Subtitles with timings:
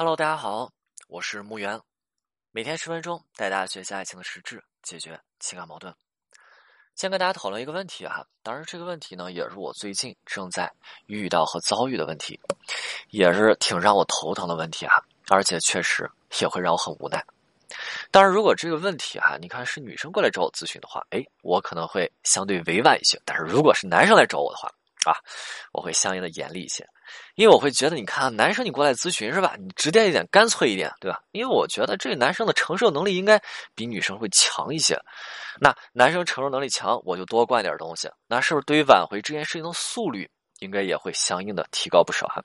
[0.00, 0.72] Hello，大家好，
[1.08, 1.78] 我是木源，
[2.52, 5.94] 每天十分钟带大家学习爱情的实质，解决情感矛盾。
[6.94, 10.72] 先跟大家讨论一个问题哈，当然这个问题呢也是我最近正在
[11.04, 12.40] 遇到和遭遇的问题，
[13.10, 16.10] 也是挺让我头疼的问题哈，而且确实
[16.40, 17.22] 也会让我很无奈。
[18.10, 24.72] 当然，如果这个问题哈，你看是女生过来找我咨询的话，哎，我可能会相对委婉一些；但是如果是男生来找我的话
[25.06, 25.16] 啊，
[25.72, 26.86] 我会相应的严厉一些。
[27.34, 29.56] 因为我会觉得，你看，男生你过来咨询是吧？
[29.58, 31.20] 你直接一点，干脆一点，对吧？
[31.32, 33.40] 因为我觉得这个男生的承受能力应该
[33.74, 34.96] 比女生会强一些。
[35.60, 40.30] 那男生承受能力强，我就多灌点东西，那是不是对于挽回这件事情的速率，
[40.60, 42.42] 应该也会相应的提高不少哈？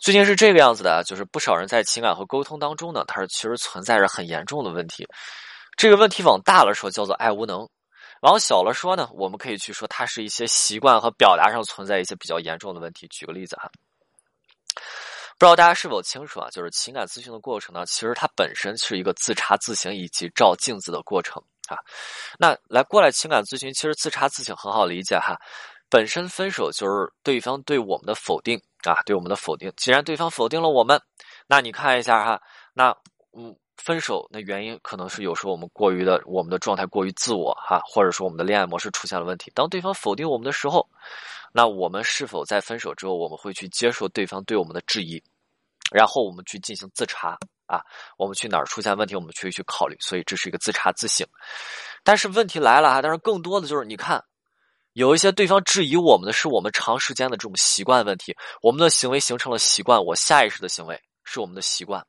[0.00, 5.08] 最近是这个样子的，就是不少人在情感和沟通当中呢，他是其实存在着很严重的问题。
[5.76, 7.68] 这个问题往大了说叫做爱无能，
[8.22, 13.06] 往小了说呢，我们可以去说它是一些习惯和表达上存在一些比较严重的问题。
[13.08, 13.70] 举个例子哈。
[15.38, 16.48] 不知道大家是否清楚啊？
[16.50, 21.76] 就是情感咨询的过程呢，其实它本身是一个自查自省以及照镜子的过程啊。
[22.38, 25.36] 那来过来情感咨询，其实自查自省很好理解哈。
[25.90, 29.70] 本身分手就是对方对我们的否定啊，对我们的否定。
[29.76, 30.98] 既然对方否定了我们，
[31.46, 32.40] 那你看一下哈，
[32.72, 32.96] 那
[33.36, 39.50] 嗯，分手那原因可能是有时候我们过于的，我们的状态过于自我哈，或者说我们的恋爱模式出现了问题。
[39.54, 40.86] 当对方否定我们的时候。
[41.52, 45.22] 那我们是否在分手之后，我们会去接受对方对我们的质疑，
[45.90, 47.30] 然后我们去进行自查
[47.64, 47.80] 啊？
[48.18, 49.96] 我们去哪儿出现问题，我们去去考虑。
[49.98, 51.26] 所以这是一个自查自省。
[52.04, 53.00] 但是问题来了啊！
[53.00, 54.22] 但是更多的就是你看，
[54.92, 62.06] 有一些对方质疑我们的是我们长时间的这种习惯问题，我们的行为形成了习惯，我下意识的行为是我们的习惯。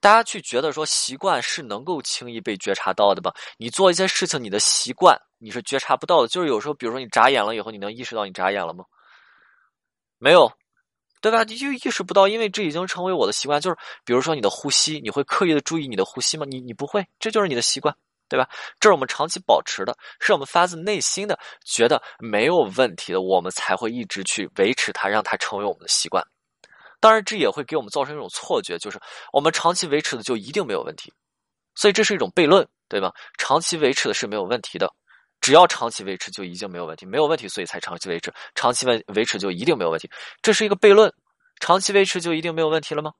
[0.00, 3.34] 大家去觉得说习惯是能够轻易被觉察到的吧？
[3.56, 6.28] 你做一些事情，你的习惯你是觉察不到的。
[6.28, 8.84] 就是有时候，比如说你眨眼了以后，你能意识到你眨眼了吗？
[10.18, 10.52] 没有，
[11.20, 11.42] 对吧？
[11.42, 13.60] 你就意识不到，因为这已经成为我的习惯。
[13.60, 16.46] 就是比如说你的呼吸，你会刻意的注意你的呼吸吗？
[16.48, 17.92] 你你不会，这就是你的习惯，
[18.28, 18.48] 对吧？
[18.78, 26.24] 这是我们长期保持的，是我们发自内心的觉得没有问题的，我们才会一直去维持它，让它成为我们的习惯。
[27.00, 29.00] 当然，这也会给我们造成一种错觉，就是
[29.32, 31.12] 我们长期维持的就一定没有问题，
[31.74, 33.12] 所以这是一种悖论，对吧？
[33.38, 34.92] 长期维持的是没有问题的，
[35.40, 40.10] 只要长期维持就已经没有问题，没有问题所以才长期维持，长期维维持就一定没有问题，
[40.42, 41.12] 这是一个悖论。
[41.60, 43.12] 长期维持就一定没有问题了吗？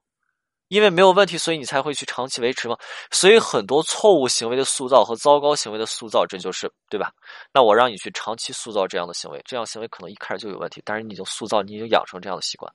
[0.69, 2.77] 因为没有问题，所以你才会去长期维持吗？
[3.09, 7.11] 所以很多错误行为的塑造和糟糕行为的塑造，这就是对吧？
[7.51, 12.71] 那我让你去长期塑造这样的行为，这样行为可能一开始就有问题，但是你已经塑造，你已经养成这样的习惯。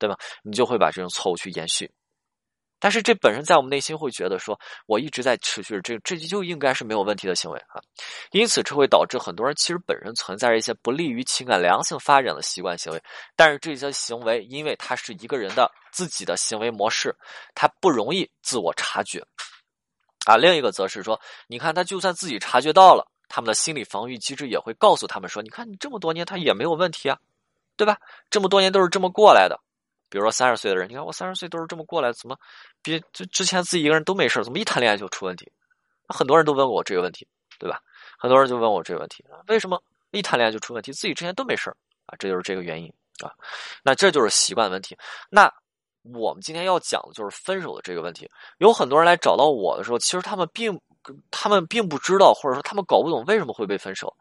[0.00, 0.16] 对吧？
[0.42, 1.88] 你就会把这种错误去延续，
[2.80, 7.76] 但是这本身在我们内心会觉得说，我一直在持续这这就应该是没有问题的行为啊，
[8.32, 13.02] 因此这会导致很多人其实本身存在着一些不利于情感良性发展的习惯行为，
[13.36, 17.14] 但是这些行为因为它是一个人的自己的行为模式，
[17.54, 19.22] 他不容易自我察觉
[20.24, 20.38] 啊。
[20.38, 27.18] 另一个则是说，你看他就算自己察觉到了，他们的心理防御机制也会告诉他们说，你看你这么多年他也没有问题啊，
[27.76, 27.98] 对吧？
[28.30, 29.60] 这么多年都是这么过来的。
[30.10, 32.36] 比如说三十岁的人，你看我三十岁都是这么过来，怎么
[32.82, 35.50] 比就之前自己一个人都没事怎么一谈恋爱就出问题？
[36.08, 37.26] 很多人都问我这个问题，
[37.58, 37.80] 对吧？
[38.18, 40.92] 很多人就问我这个问题，为什么一谈恋爱就出问题？
[40.92, 41.70] 自己之前都没事
[42.06, 42.16] 啊？
[42.18, 42.92] 这就是这个原因
[43.24, 43.32] 啊。
[43.84, 44.98] 那这就是习惯问题。
[45.30, 45.48] 那
[46.02, 48.28] 我们今天要讲的就是分手的这个问题。
[48.58, 50.80] 有很多人来找到我的时候，其实他们并
[51.30, 54.12] 他们并不知道，或者说他们搞不懂为什么会被分手，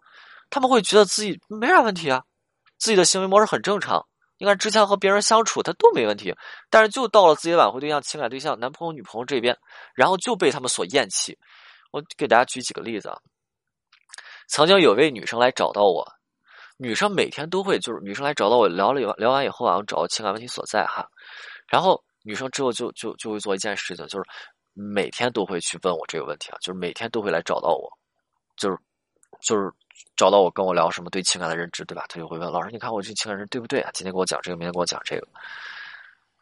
[0.51, 2.23] 他们会觉得自己没啥问题啊，
[2.77, 4.05] 自己的行为模式很正常。
[4.39, 6.33] 你看，之前和别人相处他都没问题，
[6.69, 9.57] 但是就到了自己挽回对象、情感对象、男朋友、女朋友这边，
[9.93, 11.37] 然后就被他们所厌弃。
[11.91, 13.17] 我给大家举几个例子啊。
[14.47, 16.07] 曾经有位女生来找到我，
[16.77, 21.05] 女生每天都会就是女生来找到我聊了聊完以后啊，找到情感问题所在哈，
[21.67, 24.25] 然后女生之后就就就会做一件事情，就是
[24.73, 27.91] 每天都会去问我这个问题啊，就是每天都会来找到我，
[28.55, 28.77] 就是
[29.41, 29.69] 就是。
[30.15, 32.05] 找到我跟我聊什么对情感的认知，对吧？
[32.09, 35.27] 他就会问老师：“你看我这情感认知对不对啊？”今天给我讲这个，明天给我讲这个，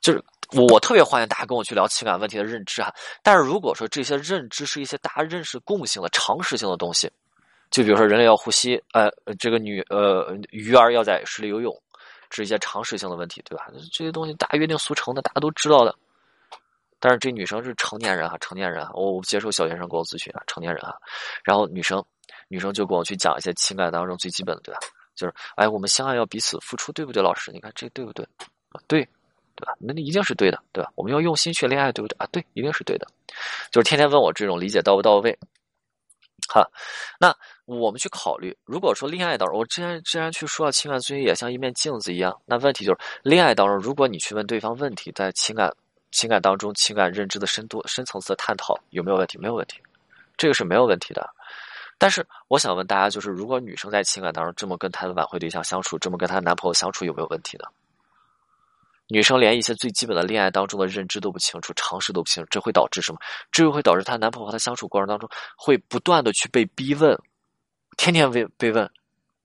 [0.01, 0.23] 就是
[0.53, 2.93] 我特别欢迎大家跟我去聊情感问题的认知哈。
[3.22, 7.11] 但是如果说这些认知是一些大家认识共性的常识性的东西，
[7.70, 11.76] 就比如说人类要呼吸，呃，这个女呃鱼儿要在水里游泳，
[12.29, 13.67] 是一些常识性的问题，对吧？
[13.91, 15.96] 这些东西大家约定俗成的，大家都知道的。
[16.99, 20.96] 但是这女生是成年人哈，成年人啊，我接受小学生给我咨询啊，成年人啊，
[21.43, 22.03] 然后女生。
[22.47, 24.79] 女生就跟我去讲一些情感当中最基本的，对吧？
[25.16, 27.24] 就是，哎，我们相爱要彼此付出，对不对？
[27.24, 28.24] 老师，你看这对不对？
[28.70, 29.03] 啊，对，
[29.56, 29.74] 对吧？
[29.79, 30.91] 那那一定是对的，对吧？
[30.96, 32.16] 我们要用心去恋爱，对不对？
[32.20, 33.08] 啊，对，一定是对的。
[33.72, 35.38] 就是天天问我这种理解到不到位，
[36.50, 36.70] 哈。
[37.20, 37.35] 那
[37.66, 42.40] 我们去考虑，如果说恋爱当中，我之前之前去说了，情感咨询也像一面镜子一样。
[42.46, 45.72] 那问题就是，恋爱当中，如果你去问对方问题，在情感。
[46.09, 49.38] 情感当中情感认知的深度、深层次的探讨有没有问题？
[49.38, 49.78] 没有问题，
[50.38, 51.29] 这个是没有问题的。
[51.97, 57.66] 但是我想问大家，就是如果女生在情感当中这么跟她的挽回对象相处，这么跟她男朋友相处，有没有问题呢？
[59.08, 63.20] 女生连一些最基本的恋爱当中的认知都不清楚，常识都不清楚，这会导致什么？
[63.52, 67.17] 这又会导致她男朋友和她相处过程当中会不断的去被逼问，
[67.97, 68.91] 天天被被问，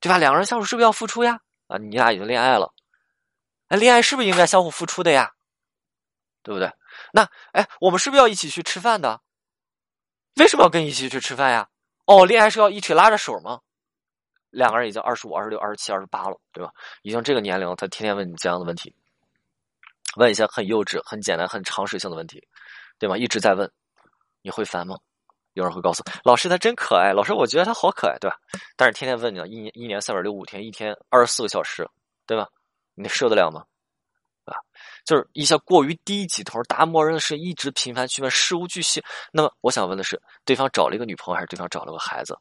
[0.01, 0.19] 对吧？
[0.19, 1.41] 两个人相处是不是要付出呀？
[1.69, 2.73] 啊，你俩已经恋爱了，
[3.69, 5.33] 哎，恋爱是不是应该相互付出的呀？
[6.43, 6.71] 对不对？
[7.13, 9.21] 那哎，我们是不是要一起去吃饭的？
[10.37, 11.69] 为什么要跟你一起去吃饭呀？
[12.13, 13.59] 哦，恋爱是要一起拉着手吗？
[14.51, 16.71] 两个人已经二十五、二十六、二十七、二十八了，对吧？
[17.01, 18.95] 已经这个年龄了，他天天问你这样的问题。
[20.17, 22.47] 问一些很幼稚、很简单、很常识性的问题，
[22.99, 23.17] 对吗？
[23.17, 23.71] 一直在问，
[24.43, 24.99] 你会烦吗？
[25.55, 27.15] 有人会告诉老师，他真可爱。
[27.15, 28.37] 老师，我觉得他好可爱，对吧？
[28.77, 31.89] 但是天天问你，一年一年三百六五天，一天二十四个小时，
[32.27, 32.47] 对吧？
[32.95, 33.65] 你受得了吗？
[34.45, 34.57] 啊，
[35.05, 39.03] 就是一些过于低级头、答默认的是一直频繁去问，事无巨细。
[39.31, 42.37] 那么我想问的是，对方找了一个女朋友，还是对方找了个孩子？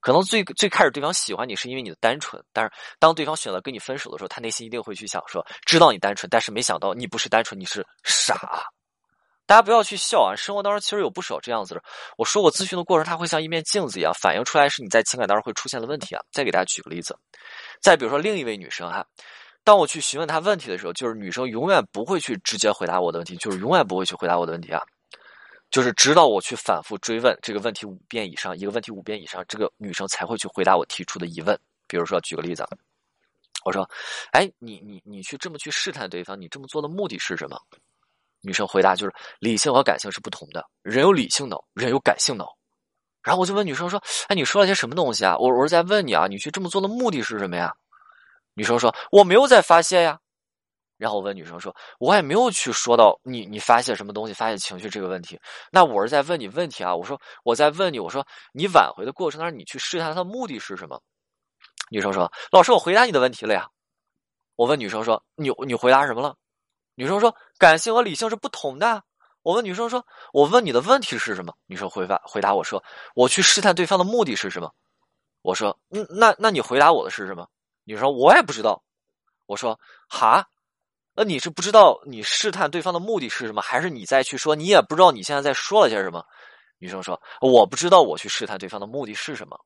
[0.00, 2.70] 可能最最开始对方喜欢你是因为你的单纯，但是
[3.00, 8.70] 当对方选择跟你分手的时候，他内心一定会去想说，知道你单纯，但是没想到你不是单纯，你是傻。
[9.44, 11.82] 大家不要去笑啊，生活当中其实有不少这样子的。
[12.18, 16.22] 我说我咨询的过程，它会像一面镜子一样，反映出来是你在情感当中会出现的问题啊。
[16.30, 17.18] 再给大家举个例子，
[17.80, 19.04] 再比如说另一位女生哈，
[19.68, 24.80] 当我去询问她问题的时候，就是女生永远不会去直接回答我的问题，就是永远不会去回答我的问题啊。
[25.70, 31.54] 就是直到我去反复追问这个问题五遍以上，一个问题五遍以上，这个女生才会去回答我提出的疑问。
[31.86, 32.66] 比如说，举个例子，
[33.66, 33.86] 我说
[34.32, 37.60] ：“哎，你你你去这么去试探对方，你这么做的目的是什么？”
[38.40, 42.56] 女生回答就是：“理性和感性是不同的，人有理性脑，人有感性脑。”
[43.22, 47.70] 然后我就问女生说：“哎，你说了些什么东西啊？”我我是在问你啊，你去这么做的目的是什么呀？
[48.58, 50.18] 女生说：“我没有在发泄呀。”
[50.98, 55.38] 然后我问女生说：“我也没有去说到你，你发泄什么东西，发泄情绪这个问题。
[55.70, 56.92] 那我是在问你问题啊。
[56.92, 61.00] 我说我在问你，我说你挽回的过程当中，你去试探他的目的是什么？”
[61.88, 63.68] 女生说：“老师，我回答你的问题了呀。”
[64.56, 66.34] 我问女生说：“你你回答什么了？”
[66.96, 69.04] 女生说：“感性和理性是不同的。”
[69.42, 72.82] 我问女生说：“我问你的问题是什么？”女生回答回答我说
[73.14, 74.68] ：“我去试探对方的目的是什么？”
[75.42, 77.46] 我说：“嗯，那那你回答我的是什么？”
[77.88, 78.82] 女生：“我也不知道。”
[79.46, 80.46] 我说：“哈。”
[81.16, 86.22] 那你是不知道你试探对方的目的是什么，还是你再去说你也不知道你现在在说了些什么？
[86.78, 89.58] 女生说：“我不知道我去试探对方的目的是什么。”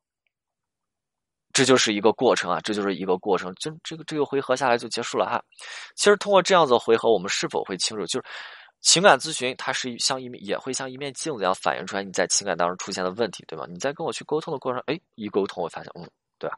[1.52, 3.52] 这就是一个过程啊，这就是一个过程。
[3.58, 5.42] 这这个这个回合下来就结束了哈。
[5.96, 8.24] 其实通过这样子的回合，我们是否会清楚，就是
[8.80, 13.66] 情感咨询它是像一面也会像一面镜子一样反映出来你在情感当中出现的问题，对吧？
[13.69, 16.08] 你在跟我去沟通的过程，哎，一沟通我发现，嗯。
[16.38, 16.56] 对吧？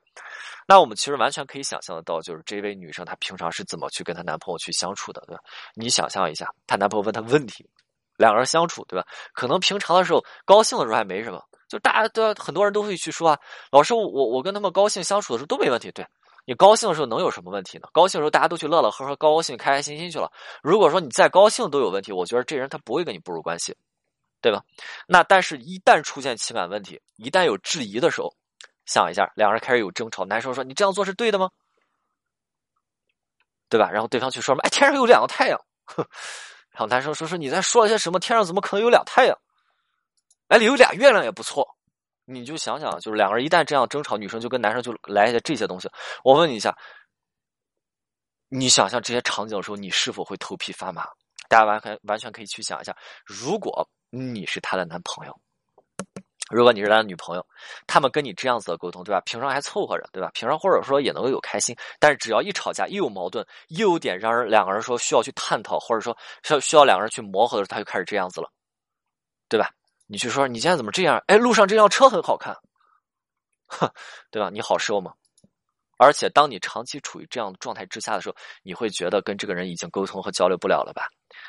[0.67, 5.43] 那我们其实完全可以想象得到，就是这位女生她平常是怎么去跟她男朋友去相处的，对吧？
[5.75, 7.69] 你想象一下，她男朋友问她问题，
[8.17, 9.07] 两个人相处，对吧？
[9.33, 13.39] 可能平常的时候高兴的时候还没什么，就大家都很多人都会去说啊，
[13.71, 15.91] 老师，我我跟他们高兴相处的时候都没问题。
[15.93, 16.07] 对
[16.47, 17.89] 你高兴的时候能有什么问题呢？
[17.93, 20.31] 高兴的时候大家都去乐乐呵呵、高高兴、开开心心去了。
[20.63, 23.75] 如果说你再高兴都有问题，我觉得这人他不会跟你步入关系，
[24.41, 24.63] 对吧？
[25.07, 28.35] 那但是一旦出现情感问题，一旦有质疑的时候。
[28.87, 31.51] 想一下，两人开始有争吵，男生说：“你这样做是对的吗？
[33.69, 36.07] 对吧？”然后对方去说什么：“哎，天上有两个太阳。”哼
[36.71, 38.19] 然后男生说：“说你在说了些什么？
[38.19, 39.39] 天上怎么可能有俩太阳？
[40.49, 41.67] 哎，有俩月亮也不错。”
[42.27, 45.91] 你就想想，就是两个人一旦这样争吵，女生就跟男生就来一些这些东西。
[46.23, 46.75] 我问你一下，
[48.49, 51.07] 你想象这些场景的时候，你是否会头皮发麻？
[51.51, 55.41] 大家完全完全可以去想一下，如果你是他的男朋友。
[56.51, 57.47] 如果你是他的女朋友，
[57.87, 59.21] 他们跟你这样子的沟通，对吧？
[59.25, 60.31] 平常还凑合着，对吧？
[60.35, 68.51] 平常或者说也能够有开心，但是只要一吵架，一有矛盾，又有点让人两个人说需要去探讨，或者说需要需要两个人去磨合的时候，他就开始这样子了，
[69.49, 69.71] 对吧？
[70.07, 71.23] 你去说你现在怎么这样？
[71.29, 72.55] 哎，路上这辆车很好看，
[73.67, 73.91] 哼，
[74.31, 74.51] 对吧？
[74.51, 75.15] 你好受吗？
[75.99, 81.09] 而且当你长期处于这样的状态之下的时候，你会觉得跟这个人已经沟通和交流不了了吧？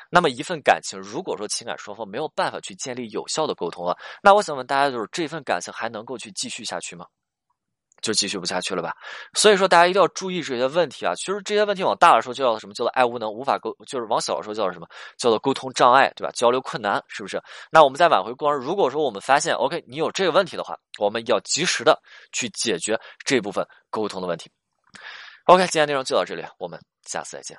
[0.10, 7.06] 那么一份感情，如果说情感双方没有办法去建立有效的沟通了，那我想问大家，就是这份感情还能够去继续下去吗？
[8.06, 8.94] 就继续不下去了吧？
[9.34, 11.16] 所以说大家一定要注意这些问题啊！
[11.16, 12.74] 其实这些问题往大了说叫什么？
[12.76, 14.88] 叫做爱无能，无法沟，就是往小了说叫做什么？
[15.18, 16.32] 叫做沟通障碍，对吧？
[16.36, 17.42] 交流困难，是不是？
[17.72, 22.00] 那我们在挽回过程，如果说我们发现 OK，你有这个问题的话，我们要及时的
[22.32, 22.96] 去解决
[23.26, 24.52] 这部分沟通的问题。
[25.46, 27.58] OK，今天内容就到这里，我们下次再见。